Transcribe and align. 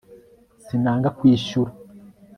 sinanga 0.63 1.09
kwishyura 1.17 1.71